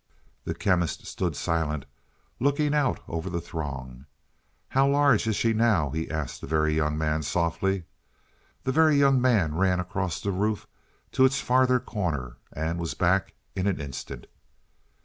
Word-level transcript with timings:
The 0.45 0.55
Chemist 0.55 1.05
stood 1.05 1.35
silent, 1.35 1.85
looking 2.39 2.73
out 2.73 3.01
over 3.07 3.29
the 3.29 3.39
throng. 3.39 4.07
"How 4.69 4.87
large 4.87 5.27
is 5.27 5.35
she 5.35 5.53
now?" 5.53 5.91
he 5.91 6.09
asked 6.09 6.41
the 6.41 6.47
Very 6.47 6.73
Young 6.73 6.97
Man 6.97 7.21
softly. 7.21 7.83
The 8.63 8.71
Very 8.71 8.97
Young 8.97 9.21
Man 9.21 9.53
ran 9.53 9.79
across 9.79 10.19
the 10.19 10.31
roof 10.31 10.65
to 11.11 11.23
its 11.23 11.39
farther 11.39 11.79
corner 11.79 12.37
and 12.51 12.79
was 12.79 12.95
back 12.95 13.35
in 13.55 13.67
an 13.67 13.79
instant. 13.79 14.25